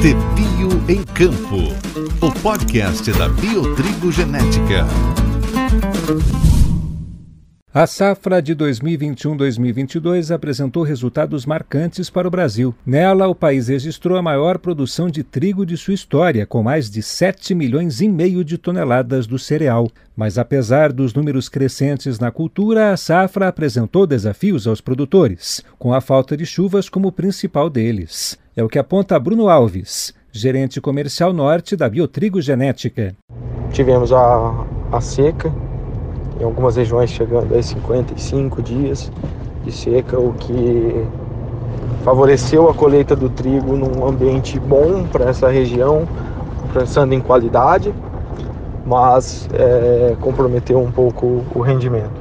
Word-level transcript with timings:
Tebio 0.00 0.70
em 0.88 1.02
Campo, 1.02 1.74
o 2.20 2.30
podcast 2.40 3.10
da 3.10 3.28
Biotrigo 3.28 4.12
Genética. 4.12 4.86
A 7.72 7.86
safra 7.86 8.42
de 8.42 8.52
2021-2022 8.56 10.34
apresentou 10.34 10.82
resultados 10.82 11.46
marcantes 11.46 12.10
para 12.10 12.26
o 12.26 12.30
Brasil. 12.30 12.74
Nela, 12.84 13.28
o 13.28 13.34
país 13.34 13.68
registrou 13.68 14.18
a 14.18 14.22
maior 14.22 14.58
produção 14.58 15.08
de 15.08 15.22
trigo 15.22 15.64
de 15.64 15.76
sua 15.76 15.94
história, 15.94 16.44
com 16.44 16.64
mais 16.64 16.90
de 16.90 17.00
7 17.00 17.54
milhões 17.54 18.00
e 18.00 18.08
meio 18.08 18.42
de 18.42 18.58
toneladas 18.58 19.24
do 19.24 19.38
cereal. 19.38 19.88
Mas 20.16 20.36
apesar 20.36 20.92
dos 20.92 21.14
números 21.14 21.48
crescentes 21.48 22.18
na 22.18 22.32
cultura, 22.32 22.92
a 22.92 22.96
safra 22.96 23.46
apresentou 23.46 24.04
desafios 24.04 24.66
aos 24.66 24.80
produtores, 24.80 25.62
com 25.78 25.94
a 25.94 26.00
falta 26.00 26.36
de 26.36 26.44
chuvas 26.44 26.88
como 26.88 27.12
principal 27.12 27.70
deles. 27.70 28.36
É 28.56 28.64
o 28.64 28.68
que 28.68 28.80
aponta 28.80 29.16
Bruno 29.16 29.48
Alves, 29.48 30.12
gerente 30.32 30.80
comercial 30.80 31.32
norte 31.32 31.76
da 31.76 31.88
Biotrigo 31.88 32.42
Genética. 32.42 33.14
Tivemos 33.70 34.12
a, 34.12 34.66
a 34.90 35.00
seca 35.00 35.54
em 36.40 36.44
algumas 36.44 36.76
regiões 36.76 37.10
chegando 37.10 37.54
a 37.54 37.62
55 37.62 38.62
dias 38.62 39.12
de 39.64 39.70
seca, 39.70 40.18
o 40.18 40.32
que 40.32 41.04
favoreceu 42.02 42.68
a 42.68 42.74
colheita 42.74 43.14
do 43.14 43.28
trigo 43.28 43.76
num 43.76 44.06
ambiente 44.06 44.58
bom 44.58 45.04
para 45.04 45.26
essa 45.26 45.48
região, 45.48 46.08
pensando 46.72 47.12
em 47.12 47.20
qualidade, 47.20 47.92
mas 48.86 49.48
é, 49.52 50.16
comprometeu 50.20 50.80
um 50.80 50.90
pouco 50.90 51.44
o 51.54 51.60
rendimento. 51.60 52.19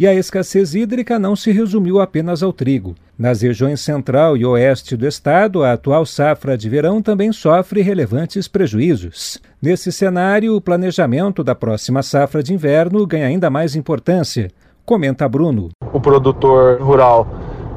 E 0.00 0.06
a 0.06 0.14
escassez 0.14 0.74
hídrica 0.74 1.18
não 1.18 1.36
se 1.36 1.52
resumiu 1.52 2.00
apenas 2.00 2.42
ao 2.42 2.54
trigo. 2.54 2.94
Nas 3.18 3.42
regiões 3.42 3.82
central 3.82 4.34
e 4.34 4.46
oeste 4.46 4.96
do 4.96 5.06
estado, 5.06 5.62
a 5.62 5.74
atual 5.74 6.06
safra 6.06 6.56
de 6.56 6.70
verão 6.70 7.02
também 7.02 7.30
sofre 7.32 7.82
relevantes 7.82 8.48
prejuízos. 8.48 9.38
Nesse 9.60 9.92
cenário, 9.92 10.56
o 10.56 10.60
planejamento 10.60 11.44
da 11.44 11.54
próxima 11.54 12.02
safra 12.02 12.42
de 12.42 12.54
inverno 12.54 13.06
ganha 13.06 13.26
ainda 13.26 13.50
mais 13.50 13.76
importância, 13.76 14.50
comenta 14.86 15.28
Bruno. 15.28 15.68
O 15.92 16.00
produtor 16.00 16.80
rural, 16.80 17.26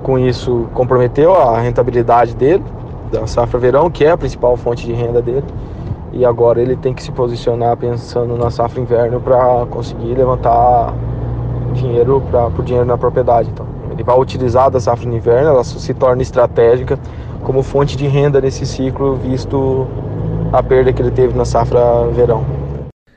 com 0.02 0.17
isso, 0.17 0.70
comprometeu 0.73 1.33
a 1.33 1.59
rentabilidade 1.59 2.38
dele, 2.38 2.64
da 3.11 3.28
safra 3.28 3.59
verão, 3.59 3.92
que 3.92 4.05
é 4.05 4.11
a 4.11 4.17
principal 4.17 4.55
fonte 4.55 4.86
de 4.86 4.94
renda 4.94 5.22
dele. 5.22 5.44
E 6.14 6.23
agora 6.23 6.61
ele 6.61 6.78
tem 6.78 6.94
que 6.94 7.03
se 7.03 7.11
posicionar 7.11 7.76
pensando 7.76 8.38
na 8.38 8.50
safra 8.50 8.80
inverno 8.80 9.20
para 9.20 9.66
conseguir 9.66 10.16
levantar 10.16 10.95
dinheiro 11.74 12.22
para 12.30 12.50
por 12.50 12.64
dinheiro 12.64 12.88
na 12.88 12.98
propriedade. 12.98 13.50
Então, 13.50 13.68
ele 13.92 14.04
vai 14.04 14.18
utilizar 14.18 14.72
da 14.72 14.80
safra 14.80 15.10
de 15.10 15.16
inverno, 15.16 15.50
ela 15.50 15.64
se 15.64 15.94
torna 15.94 16.22
estratégica 16.22 16.98
como 17.44 17.62
fonte 17.62 17.98
de 17.98 18.08
renda 18.08 18.40
nesse 18.40 18.66
ciclo, 18.66 19.16
visto 19.18 19.88
a 20.52 20.64
perda 20.64 20.94
que 20.94 21.02
ele 21.02 21.12
teve 21.12 21.38
na 21.38 21.46
safra 21.46 22.08
verão. 22.14 22.46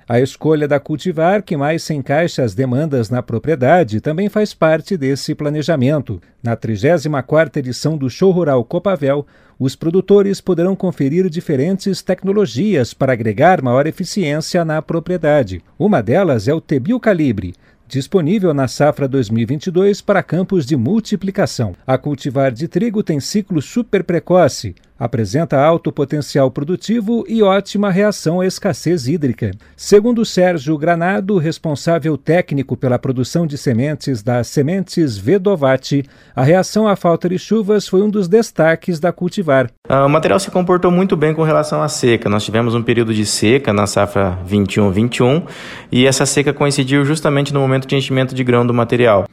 A 0.08 0.20
escolha 0.20 0.68
da 0.68 0.78
cultivar 0.78 1.42
que 1.42 1.56
mais 1.56 1.82
se 1.82 1.92
encaixa 1.92 2.44
às 2.44 2.54
demandas 2.54 3.10
na 3.10 3.22
propriedade 3.22 4.00
também 4.00 4.28
faz 4.28 4.54
parte 4.54 4.96
desse 4.96 5.34
planejamento. 5.34 6.20
Na 6.40 6.56
34ª 6.56 7.56
edição 7.56 7.96
do 7.96 8.08
Show 8.08 8.30
Rural 8.30 8.62
Copavel, 8.62 9.26
os 9.58 9.74
produtores 9.74 10.40
poderão 10.40 10.76
conferir 10.76 11.28
diferentes 11.28 12.02
tecnologias 12.02 12.94
para 12.94 13.14
agregar 13.14 13.60
maior 13.60 13.84
eficiência 13.86 14.64
na 14.64 14.80
propriedade. 14.80 15.60
Uma 15.76 16.00
delas 16.00 16.46
é 16.46 16.54
o 16.54 16.60
Tebil 16.60 17.00
Calibre, 17.00 17.54
disponível 17.88 18.52
na 18.52 18.66
safra 18.68 19.06
2022 19.06 20.00
para 20.00 20.22
campos 20.22 20.66
de 20.66 20.76
multiplicação. 20.76 21.74
A 21.86 21.96
cultivar 21.96 22.52
de 22.52 22.66
trigo 22.66 23.02
tem 23.02 23.20
ciclo 23.20 23.62
super 23.62 24.02
precoce, 24.02 24.74
apresenta 24.98 25.60
alto 25.60 25.92
potencial 25.92 26.50
produtivo 26.50 27.24
e 27.28 27.42
ótima 27.42 27.90
reação 27.90 28.40
à 28.40 28.46
escassez 28.46 29.06
hídrica. 29.06 29.50
Segundo 29.76 30.24
Sérgio 30.24 30.76
Granado, 30.78 31.38
responsável 31.38 32.16
técnico 32.16 32.76
pela 32.76 32.98
produção 32.98 33.46
de 33.46 33.58
sementes 33.58 34.22
da 34.22 34.42
Sementes 34.42 35.16
Vedovati, 35.16 36.04
a 36.34 36.42
reação 36.42 36.88
à 36.88 36.96
falta 36.96 37.28
de 37.28 37.38
chuvas 37.38 37.86
foi 37.86 38.02
um 38.02 38.10
dos 38.10 38.28
destaques 38.28 38.98
da 38.98 39.12
cultivar. 39.12 39.70
Ah, 39.88 40.06
o 40.06 40.08
material 40.08 40.40
se 40.40 40.50
comportou 40.50 40.90
muito 40.90 41.16
bem 41.16 41.34
com 41.34 41.42
relação 41.42 41.82
à 41.82 41.88
seca. 41.88 42.28
Nós 42.28 42.44
tivemos 42.44 42.74
um 42.74 42.82
período 42.82 43.14
de 43.14 43.24
seca 43.24 43.72
na 43.72 43.86
safra 43.86 44.38
21-21 44.48 45.44
e 45.92 46.06
essa 46.06 46.26
seca 46.26 46.52
coincidiu 46.52 47.04
justamente 47.04 47.52
no 47.52 47.60
momento 47.60 47.86
de 47.86 47.96
enchimento 47.96 48.34
de 48.34 48.42
grão 48.42 48.66
do 48.66 48.74
material. 48.74 49.26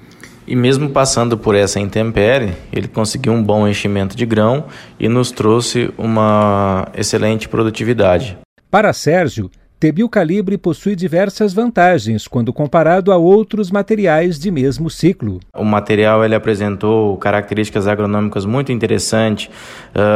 E 0.45 0.55
mesmo 0.55 0.89
passando 0.89 1.37
por 1.37 1.55
essa 1.55 1.79
intempérie, 1.79 2.53
ele 2.71 2.87
conseguiu 2.87 3.33
um 3.33 3.41
bom 3.41 3.67
enchimento 3.67 4.15
de 4.15 4.25
grão 4.25 4.65
e 4.99 5.07
nos 5.07 5.31
trouxe 5.31 5.91
uma 5.97 6.87
excelente 6.95 7.47
produtividade. 7.47 8.37
Para 8.69 8.91
Sérgio, 8.91 9.49
Tebil 9.83 10.07
Calibre 10.07 10.57
possui 10.57 10.95
diversas 10.95 11.53
vantagens 11.53 12.25
quando 12.25 12.53
comparado 12.53 13.11
a 13.11 13.17
outros 13.17 13.69
materiais 13.69 14.39
de 14.39 14.49
mesmo 14.49 14.89
ciclo. 14.89 15.41
O 15.53 15.65
material 15.65 16.23
ele 16.23 16.33
apresentou 16.33 17.17
características 17.17 17.85
agronômicas 17.85 18.45
muito 18.45 18.71
interessantes, 18.71 19.49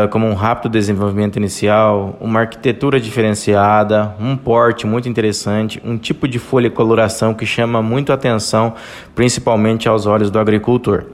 como 0.09 0.25
um 0.25 0.35
rápido 0.35 0.71
desenvolvimento 0.71 1.35
inicial, 1.35 2.17
uma 2.21 2.39
arquitetura 2.39 2.97
diferenciada, 2.97 4.15
um 4.21 4.37
porte 4.37 4.87
muito 4.87 5.09
interessante, 5.09 5.81
um 5.83 5.97
tipo 5.97 6.29
de 6.29 6.39
folha 6.39 6.67
e 6.67 6.69
coloração 6.69 7.33
que 7.33 7.45
chama 7.45 7.81
muito 7.81 8.13
atenção, 8.13 8.73
principalmente 9.13 9.89
aos 9.89 10.05
olhos 10.05 10.31
do 10.31 10.39
agricultor. 10.39 11.07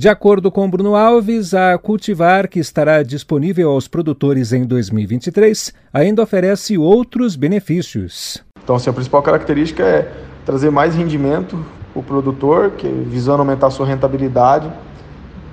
De 0.00 0.08
acordo 0.08 0.48
com 0.48 0.70
Bruno 0.70 0.94
Alves, 0.94 1.52
a 1.54 1.76
cultivar 1.76 2.46
que 2.46 2.60
estará 2.60 3.02
disponível 3.02 3.70
aos 3.70 3.88
produtores 3.88 4.52
em 4.52 4.64
2023 4.64 5.74
ainda 5.92 6.22
oferece 6.22 6.78
outros 6.78 7.34
benefícios. 7.34 8.44
Então, 8.62 8.76
assim, 8.76 8.88
a 8.88 8.92
principal 8.92 9.20
característica 9.24 9.82
é 9.82 10.08
trazer 10.46 10.70
mais 10.70 10.94
rendimento 10.94 11.58
para 11.92 11.98
o 11.98 12.02
produtor, 12.04 12.70
que 12.78 12.86
visando 12.86 13.40
aumentar 13.40 13.70
sua 13.70 13.86
rentabilidade 13.86 14.70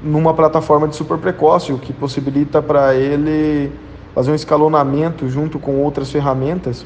numa 0.03 0.31
plataforma 0.31 0.88
de 0.88 0.95
super 0.95 1.17
precoce, 1.17 1.73
o 1.73 1.79
que 1.79 1.91
possibilita 1.91 2.61
para 2.61 2.94
ele 2.94 3.72
fazer 4.13 4.29
um 4.29 4.35
escalonamento 4.35 5.28
junto 5.28 5.57
com 5.57 5.78
outras 5.78 6.11
ferramentas, 6.11 6.85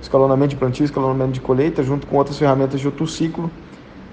escalonamento 0.00 0.50
de 0.50 0.56
plantio, 0.56 0.84
escalonamento 0.84 1.32
de 1.32 1.40
colheita, 1.40 1.82
junto 1.82 2.06
com 2.06 2.16
outras 2.18 2.38
ferramentas 2.38 2.78
de 2.78 2.86
outro 2.86 3.04
ciclo, 3.08 3.50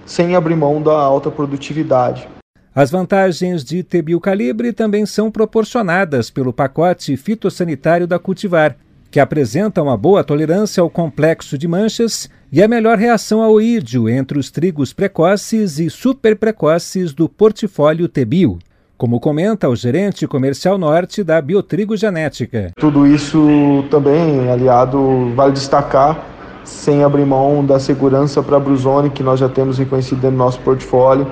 sem 0.03 0.35
abrir 0.35 0.55
mão 0.55 0.81
da 0.81 0.93
alta 0.93 1.29
produtividade. 1.29 2.27
As 2.77 2.91
vantagens 2.91 3.63
de 3.63 3.81
Tebil 3.81 4.21
Calibre 4.21 4.71
também 4.71 5.03
são 5.03 5.31
proporcionadas 5.31 6.29
pelo 6.29 6.53
pacote 6.53 7.17
fitossanitário 7.17 8.05
da 8.05 8.19
cultivar, 8.19 8.75
que 9.09 9.19
apresenta 9.19 9.81
uma 9.81 9.97
boa 9.97 10.23
tolerância 10.23 10.79
ao 10.79 10.87
complexo 10.87 11.57
de 11.57 11.67
manchas 11.67 12.29
e 12.51 12.61
a 12.61 12.67
melhor 12.67 12.99
reação 12.99 13.41
ao 13.41 13.59
ídio 13.59 14.07
entre 14.07 14.37
os 14.37 14.51
trigos 14.51 14.93
precoces 14.93 15.79
e 15.79 15.89
super 15.89 16.35
precoces 16.35 17.13
do 17.13 17.27
portfólio 17.27 18.07
Tebil, 18.07 18.59
como 18.95 19.19
comenta 19.19 19.67
o 19.67 19.75
gerente 19.75 20.27
comercial 20.27 20.77
norte 20.77 21.23
da 21.23 21.41
Biotrigo 21.41 21.97
Genética. 21.97 22.73
Tudo 22.79 23.07
isso 23.07 23.85
também, 23.89 24.51
aliado, 24.51 25.33
vale 25.33 25.53
destacar, 25.53 26.23
sem 26.63 27.03
abrir 27.03 27.25
mão 27.25 27.65
da 27.65 27.79
segurança 27.79 28.43
para 28.43 28.57
a 28.57 28.59
Bruzone, 28.59 29.09
que 29.09 29.23
nós 29.23 29.39
já 29.39 29.49
temos 29.49 29.79
reconhecido 29.79 30.29
no 30.29 30.37
nosso 30.37 30.59
portfólio 30.59 31.25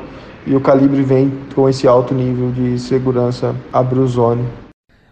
e 0.45 0.56
o 0.56 0.61
calibre 0.61 1.01
vem 1.01 1.31
com 1.53 1.67
esse 1.67 1.88
alto 1.88 2.13
nível 2.13 2.51
de 2.51 2.78
segurança 2.79 3.56
a 3.72 3.81
Bruzone. 3.81 4.45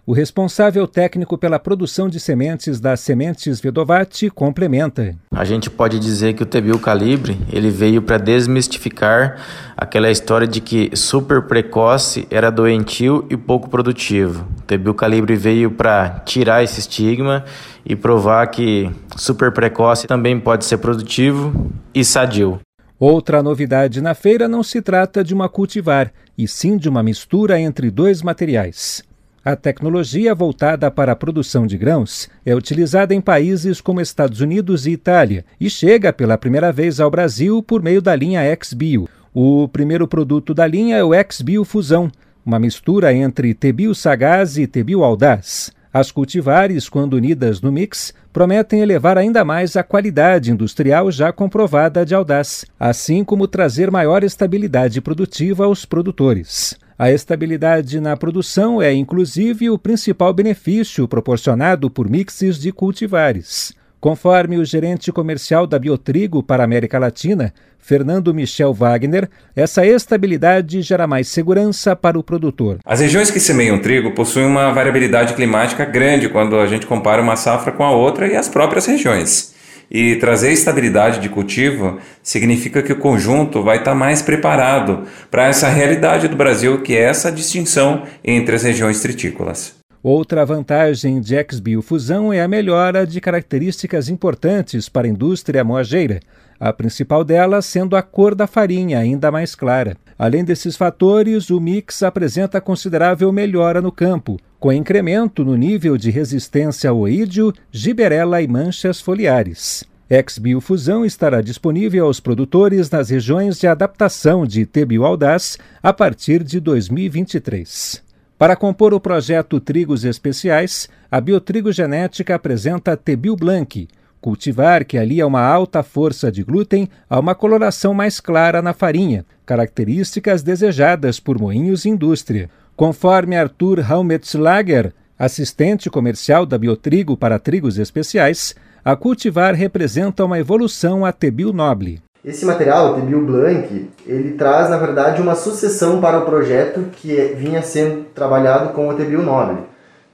O 0.06 0.12
responsável 0.12 0.86
técnico 0.86 1.38
pela 1.38 1.58
produção 1.58 2.10
de 2.10 2.20
sementes 2.20 2.78
das 2.78 3.00
Sementes 3.00 3.58
Vedovati 3.58 4.28
complementa. 4.28 5.14
A 5.30 5.46
gente 5.46 5.70
pode 5.70 5.98
dizer 5.98 6.34
que 6.34 6.42
o 6.42 6.46
Tebil 6.46 6.78
Calibre 6.78 7.38
ele 7.50 7.70
veio 7.70 8.02
para 8.02 8.18
desmistificar 8.18 9.40
aquela 9.74 10.10
história 10.10 10.46
de 10.46 10.60
que 10.60 10.90
super 10.94 11.40
precoce 11.44 12.28
era 12.30 12.50
doentio 12.50 13.24
e 13.30 13.36
pouco 13.36 13.70
produtivo. 13.70 14.46
O 14.58 14.62
Tebil 14.64 14.92
Calibre 14.92 15.36
veio 15.36 15.70
para 15.70 16.20
tirar 16.26 16.62
esse 16.62 16.80
estigma 16.80 17.42
e 17.82 17.96
provar 17.96 18.46
que 18.48 18.90
super 19.16 19.52
precoce 19.52 20.06
também 20.06 20.38
pode 20.38 20.66
ser 20.66 20.76
produtivo 20.76 21.72
e 21.94 22.04
sadio. 22.04 22.60
Outra 22.98 23.42
novidade 23.42 24.00
na 24.00 24.14
feira 24.14 24.46
não 24.46 24.62
se 24.62 24.80
trata 24.80 25.24
de 25.24 25.34
uma 25.34 25.48
cultivar, 25.48 26.12
e 26.38 26.46
sim 26.46 26.76
de 26.76 26.88
uma 26.88 27.02
mistura 27.02 27.60
entre 27.60 27.90
dois 27.90 28.22
materiais. 28.22 29.02
A 29.44 29.54
tecnologia 29.54 30.34
voltada 30.34 30.90
para 30.90 31.12
a 31.12 31.16
produção 31.16 31.66
de 31.66 31.76
grãos 31.76 32.30
é 32.46 32.54
utilizada 32.54 33.12
em 33.12 33.20
países 33.20 33.80
como 33.80 34.00
Estados 34.00 34.40
Unidos 34.40 34.86
e 34.86 34.92
Itália 34.92 35.44
e 35.60 35.68
chega 35.68 36.14
pela 36.14 36.38
primeira 36.38 36.72
vez 36.72 36.98
ao 36.98 37.10
Brasil 37.10 37.62
por 37.62 37.82
meio 37.82 38.00
da 38.00 38.16
linha 38.16 38.42
XBio. 38.58 39.06
O 39.34 39.68
primeiro 39.68 40.08
produto 40.08 40.54
da 40.54 40.66
linha 40.66 40.96
é 40.96 41.04
o 41.04 41.10
XBio 41.30 41.62
Fusão, 41.64 42.10
uma 42.46 42.58
mistura 42.58 43.12
entre 43.12 43.52
Tebil 43.52 43.94
Sagaz 43.94 44.56
e 44.56 44.66
Tebil 44.66 45.04
Audaz. 45.04 45.70
As 45.94 46.10
cultivares, 46.10 46.88
quando 46.88 47.14
unidas 47.14 47.60
no 47.60 47.70
mix, 47.70 48.12
prometem 48.32 48.80
elevar 48.80 49.16
ainda 49.16 49.44
mais 49.44 49.76
a 49.76 49.84
qualidade 49.84 50.50
industrial 50.50 51.08
já 51.08 51.32
comprovada 51.32 52.04
de 52.04 52.12
Audaz, 52.16 52.64
assim 52.80 53.22
como 53.22 53.46
trazer 53.46 53.92
maior 53.92 54.24
estabilidade 54.24 55.00
produtiva 55.00 55.66
aos 55.66 55.84
produtores. 55.84 56.76
A 56.98 57.12
estabilidade 57.12 58.00
na 58.00 58.16
produção 58.16 58.82
é, 58.82 58.92
inclusive, 58.92 59.70
o 59.70 59.78
principal 59.78 60.34
benefício 60.34 61.06
proporcionado 61.06 61.88
por 61.88 62.10
mixes 62.10 62.58
de 62.58 62.72
cultivares. 62.72 63.72
Conforme 64.04 64.58
o 64.58 64.64
gerente 64.66 65.10
comercial 65.10 65.66
da 65.66 65.78
Biotrigo 65.78 66.42
para 66.42 66.62
a 66.62 66.66
América 66.66 66.98
Latina, 66.98 67.54
Fernando 67.78 68.34
Michel 68.34 68.74
Wagner, 68.74 69.30
essa 69.56 69.86
estabilidade 69.86 70.82
gera 70.82 71.06
mais 71.06 71.26
segurança 71.26 71.96
para 71.96 72.18
o 72.18 72.22
produtor. 72.22 72.80
As 72.84 73.00
regiões 73.00 73.30
que 73.30 73.40
semeiam 73.40 73.78
trigo 73.78 74.10
possuem 74.10 74.44
uma 74.44 74.70
variabilidade 74.74 75.32
climática 75.32 75.86
grande 75.86 76.28
quando 76.28 76.58
a 76.58 76.66
gente 76.66 76.86
compara 76.86 77.22
uma 77.22 77.34
safra 77.34 77.72
com 77.72 77.82
a 77.82 77.92
outra 77.92 78.26
e 78.26 78.36
as 78.36 78.46
próprias 78.46 78.84
regiões. 78.84 79.54
E 79.90 80.16
trazer 80.16 80.52
estabilidade 80.52 81.18
de 81.18 81.30
cultivo 81.30 81.98
significa 82.22 82.82
que 82.82 82.92
o 82.92 82.98
conjunto 82.98 83.62
vai 83.62 83.78
estar 83.78 83.94
mais 83.94 84.20
preparado 84.20 85.04
para 85.30 85.46
essa 85.46 85.70
realidade 85.70 86.28
do 86.28 86.36
Brasil, 86.36 86.82
que 86.82 86.94
é 86.94 87.04
essa 87.04 87.32
distinção 87.32 88.02
entre 88.22 88.54
as 88.54 88.64
regiões 88.64 89.00
tritícolas. 89.00 89.82
Outra 90.04 90.44
vantagem 90.44 91.18
de 91.18 91.34
ex-biofusão 91.34 92.30
é 92.30 92.42
a 92.42 92.46
melhora 92.46 93.06
de 93.06 93.22
características 93.22 94.10
importantes 94.10 94.86
para 94.86 95.06
a 95.06 95.10
indústria 95.10 95.64
moageira, 95.64 96.20
a 96.60 96.74
principal 96.74 97.24
delas 97.24 97.64
sendo 97.64 97.96
a 97.96 98.02
cor 98.02 98.34
da 98.34 98.46
farinha 98.46 98.98
ainda 98.98 99.32
mais 99.32 99.54
clara. 99.54 99.96
Além 100.18 100.44
desses 100.44 100.76
fatores, 100.76 101.48
o 101.48 101.58
mix 101.58 102.02
apresenta 102.02 102.60
considerável 102.60 103.32
melhora 103.32 103.80
no 103.80 103.90
campo, 103.90 104.38
com 104.60 104.70
incremento 104.70 105.42
no 105.42 105.56
nível 105.56 105.96
de 105.96 106.10
resistência 106.10 106.90
ao 106.90 106.98
oídio, 106.98 107.50
giberela 107.72 108.42
e 108.42 108.46
manchas 108.46 109.00
foliares. 109.00 109.84
Ex-biofusão 110.10 111.06
estará 111.06 111.40
disponível 111.40 112.04
aos 112.04 112.20
produtores 112.20 112.90
nas 112.90 113.08
regiões 113.08 113.58
de 113.58 113.66
adaptação 113.66 114.44
de 114.44 114.66
Tebio 114.66 115.06
Audaz 115.06 115.56
a 115.82 115.94
partir 115.94 116.44
de 116.44 116.60
2023. 116.60 118.03
Para 118.44 118.56
compor 118.56 118.92
o 118.92 119.00
projeto 119.00 119.58
Trigos 119.58 120.04
Especiais, 120.04 120.86
a 121.10 121.18
Biotrigo 121.18 121.72
Genética 121.72 122.34
apresenta 122.34 122.94
Tebil 122.94 123.34
Blanc, 123.34 123.88
cultivar 124.20 124.84
que 124.84 124.98
alia 124.98 125.26
uma 125.26 125.40
alta 125.40 125.82
força 125.82 126.30
de 126.30 126.44
glúten 126.44 126.86
a 127.08 127.18
uma 127.18 127.34
coloração 127.34 127.94
mais 127.94 128.20
clara 128.20 128.60
na 128.60 128.74
farinha, 128.74 129.24
características 129.46 130.42
desejadas 130.42 131.18
por 131.18 131.40
moinhos 131.40 131.86
e 131.86 131.88
indústria. 131.88 132.50
Conforme 132.76 133.34
Arthur 133.34 133.80
Haumetzlager, 133.90 134.92
assistente 135.18 135.88
comercial 135.88 136.44
da 136.44 136.58
Biotrigo 136.58 137.16
para 137.16 137.38
trigos 137.38 137.78
especiais, 137.78 138.54
a 138.84 138.94
cultivar 138.94 139.54
representa 139.54 140.22
uma 140.22 140.38
evolução 140.38 141.06
a 141.06 141.12
Tebil 141.12 141.50
Noble. 141.50 142.02
Esse 142.24 142.46
material, 142.46 142.92
o 142.92 142.94
Tebil 142.94 143.20
Blanc, 143.20 143.90
ele 144.06 144.32
traz, 144.32 144.70
na 144.70 144.78
verdade, 144.78 145.20
uma 145.20 145.34
sucessão 145.34 146.00
para 146.00 146.18
o 146.18 146.24
projeto 146.24 146.86
que 146.96 147.14
vinha 147.36 147.60
sendo 147.60 148.04
trabalhado 148.14 148.72
com 148.72 148.88
o 148.88 148.94
Tebil 148.94 149.22
Noble. 149.22 149.58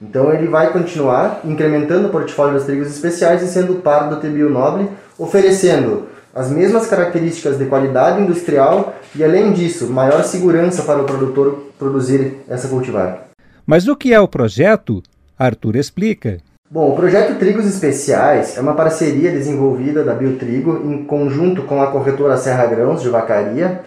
Então 0.03 0.33
ele 0.33 0.49
vai 0.49 0.73
continuar 0.73 1.41
incrementando 1.45 2.09
o 2.09 2.11
portfólio 2.11 2.55
dos 2.55 2.65
trigos 2.65 2.89
especiais 2.89 3.43
e 3.43 3.47
sendo 3.47 3.77
par 3.77 4.09
do 4.09 4.17
Tebil 4.17 4.51
Noble, 4.51 4.89
oferecendo 5.17 6.09
as 6.35 6.51
mesmas 6.51 6.89
características 6.89 7.57
de 7.57 7.67
qualidade 7.67 8.21
industrial 8.21 8.95
e, 9.15 9.23
além 9.23 9.53
disso, 9.53 9.87
maior 9.87 10.25
segurança 10.25 10.83
para 10.83 11.01
o 11.01 11.05
produtor 11.05 11.67
produzir 11.79 12.39
essa 12.49 12.67
cultivar. 12.67 13.29
Mas 13.65 13.87
o 13.87 13.95
que 13.95 14.13
é 14.13 14.19
o 14.19 14.27
projeto? 14.27 15.01
Arthur 15.39 15.77
explica. 15.77 16.39
Bom, 16.73 16.93
o 16.93 16.95
projeto 16.95 17.37
Trigos 17.37 17.67
Especiais 17.67 18.57
é 18.57 18.61
uma 18.61 18.75
parceria 18.75 19.33
desenvolvida 19.33 20.05
da 20.05 20.15
Biotrigo 20.15 20.81
em 20.85 21.03
conjunto 21.03 21.63
com 21.63 21.83
a 21.83 21.89
corretora 21.89 22.37
Serra 22.37 22.65
Grãos 22.67 23.03
de 23.03 23.09
Vacaria, 23.09 23.81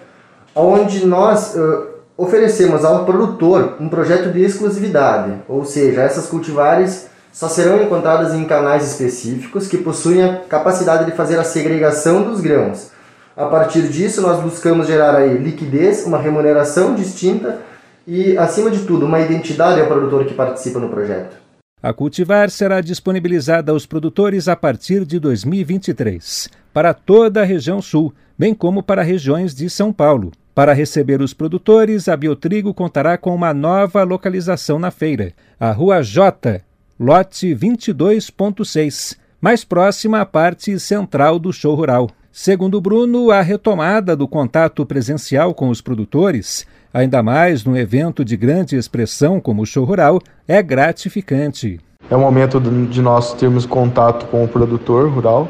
onde 0.53 1.05
nós 1.05 1.55
uh, 1.55 1.87
oferecemos 2.17 2.83
ao 2.83 3.05
produtor 3.05 3.77
um 3.79 3.87
projeto 3.87 4.33
de 4.33 4.41
exclusividade, 4.43 5.31
ou 5.47 5.63
seja, 5.63 6.01
essas 6.01 6.27
cultivares 6.27 7.07
só 7.31 7.47
serão 7.47 7.81
encontradas 7.81 8.33
em 8.33 8.43
canais 8.43 8.85
específicos 8.85 9.65
que 9.65 9.77
possuem 9.77 10.21
a 10.21 10.39
capacidade 10.39 11.05
de 11.05 11.15
fazer 11.15 11.39
a 11.39 11.45
segregação 11.45 12.23
dos 12.23 12.41
grãos. 12.41 12.91
A 13.37 13.45
partir 13.45 13.83
disso, 13.83 14.21
nós 14.21 14.41
buscamos 14.41 14.87
gerar 14.87 15.15
aí 15.15 15.37
liquidez, 15.37 16.05
uma 16.05 16.17
remuneração 16.17 16.95
distinta 16.95 17.61
e, 18.05 18.37
acima 18.37 18.69
de 18.69 18.79
tudo, 18.79 19.05
uma 19.05 19.21
identidade 19.21 19.79
ao 19.79 19.87
produtor 19.87 20.25
que 20.25 20.33
participa 20.33 20.79
no 20.79 20.89
projeto. 20.89 21.42
A 21.83 21.91
cultivar 21.91 22.49
será 22.49 22.79
disponibilizada 22.79 23.73
aos 23.73 23.85
produtores 23.85 24.47
a 24.47 24.55
partir 24.55 25.03
de 25.05 25.19
2023, 25.19 26.47
para 26.73 26.93
toda 26.93 27.41
a 27.41 27.43
região 27.43 27.81
sul, 27.81 28.13
bem 28.39 28.55
como 28.55 28.81
para 28.81 29.03
regiões 29.03 29.53
de 29.53 29.69
São 29.69 29.91
Paulo. 29.91 30.31
Para 30.55 30.71
receber 30.71 31.19
os 31.19 31.33
produtores, 31.33 32.07
a 32.07 32.15
Biotrigo 32.15 32.73
contará 32.73 33.17
com 33.17 33.35
uma 33.35 33.53
nova 33.53 34.01
localização 34.03 34.79
na 34.79 34.91
feira, 34.91 35.33
a 35.59 35.73
Rua 35.73 36.01
J, 36.01 36.61
lote 36.97 37.53
22.6, 37.53 39.17
mais 39.41 39.65
próxima 39.65 40.21
à 40.21 40.25
parte 40.25 40.79
central 40.79 41.37
do 41.37 41.51
show 41.51 41.75
rural. 41.75 42.09
Segundo 42.31 42.79
Bruno, 42.79 43.29
a 43.29 43.41
retomada 43.41 44.15
do 44.15 44.25
contato 44.25 44.85
presencial 44.85 45.53
com 45.53 45.67
os 45.67 45.81
produtores, 45.81 46.65
ainda 46.93 47.23
mais 47.23 47.65
num 47.65 47.75
evento 47.75 48.23
de 48.23 48.37
grande 48.37 48.75
expressão 48.75 49.39
como 49.39 49.63
o 49.63 49.65
show 49.65 49.83
rural, 49.83 50.21
é 50.47 50.61
gratificante. 50.61 51.79
É 52.09 52.15
o 52.15 52.19
momento 52.19 52.59
de 52.59 53.01
nós 53.01 53.33
termos 53.33 53.65
contato 53.65 54.27
com 54.27 54.43
o 54.43 54.47
produtor 54.47 55.09
rural, 55.09 55.49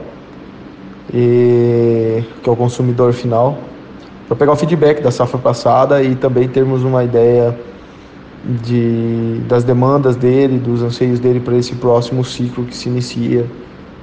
e, 1.13 2.23
que 2.41 2.49
é 2.49 2.51
o 2.51 2.55
consumidor 2.55 3.11
final, 3.11 3.57
para 4.27 4.37
pegar 4.37 4.53
o 4.53 4.55
feedback 4.55 5.01
da 5.01 5.11
safra 5.11 5.37
passada 5.37 6.01
e 6.01 6.15
também 6.15 6.47
termos 6.47 6.83
uma 6.83 7.03
ideia 7.03 7.55
de, 8.63 9.41
das 9.47 9.63
demandas 9.63 10.15
dele, 10.15 10.57
dos 10.57 10.81
anseios 10.81 11.19
dele 11.19 11.39
para 11.39 11.55
esse 11.55 11.75
próximo 11.75 12.23
ciclo 12.23 12.65
que 12.65 12.75
se 12.75 12.87
inicia, 12.87 13.45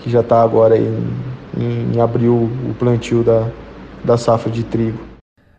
que 0.01 0.11
já 0.11 0.21
está 0.21 0.43
agora 0.43 0.77
em, 0.77 1.07
em 1.57 2.01
abril, 2.01 2.51
o 2.69 2.75
plantio 2.79 3.23
da, 3.23 3.49
da 4.05 4.17
safra 4.17 4.51
de 4.51 4.63
trigo. 4.63 5.10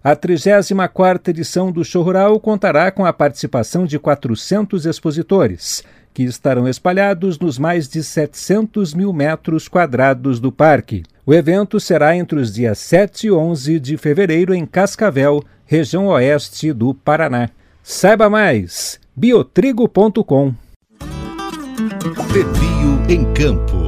A 0.03 0.15
34ª 0.15 1.27
edição 1.30 1.71
do 1.71 1.86
Show 1.86 2.01
Rural 2.01 2.39
contará 2.39 2.89
com 2.89 3.06
a 3.06 3.13
participação 3.13 3.86
de 3.86 4.00
400 4.00 4.88
expositores, 4.88 5.83
que 6.12 6.24
estarão 6.24 6.68
espalhados 6.68 7.38
nos 7.38 7.59
mais 7.59 7.88
de 7.88 8.03
700 8.03 8.95
mil 8.95 9.13
metros 9.13 9.68
quadrados 9.68 10.39
do 10.39 10.51
parque. 10.51 11.03
O 11.24 11.36
evento 11.36 11.80
será 11.80 12.18
entre 12.18 12.39
os 12.39 12.51
dias 12.51 12.80
7 12.80 13.27
e 13.27 13.31
11 13.31 13.80
de 13.80 13.95
fevereiro 13.95 14.56
em 14.56 14.65
Cascavel, 14.65 15.44
região 15.68 16.07
oeste 16.07 16.74
do 16.74 16.95
Paraná. 16.95 17.50
Saiba 17.83 18.27
mais: 18.27 19.00
biotrigo.com. 19.15 20.56
Em 23.08 23.34
Campo 23.34 23.80